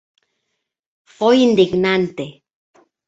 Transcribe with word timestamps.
Foi 1.17 1.35
indignante. 1.47 2.25